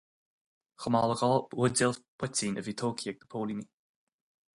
Chomh 0.83 0.93
maith 0.95 1.05
le 1.11 1.17
dhá 1.19 1.29
bhuidéal 1.51 1.95
poitín 2.23 2.57
a 2.57 2.61
bhí 2.69 2.73
tógtha 2.81 3.07
ag 3.13 3.17
na 3.19 3.29
póilíní. 3.35 3.65